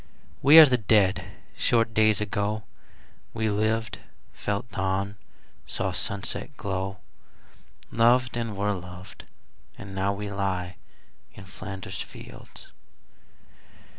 We 0.41 0.57
are 0.57 0.65
the 0.65 0.79
Dead. 0.79 1.25
Short 1.55 1.93
days 1.93 2.19
ago 2.21 2.63
We 3.35 3.51
lived, 3.51 3.99
felt 4.33 4.71
dawn, 4.71 5.15
saw 5.67 5.91
sunset 5.91 6.57
glow, 6.57 6.97
Loved, 7.91 8.35
and 8.35 8.57
were 8.57 8.73
loved, 8.73 9.25
and 9.77 9.93
now 9.93 10.11
we 10.11 10.31
lie 10.31 10.77
In 11.35 11.45
Flanders 11.45 12.01
fields. 12.01 12.71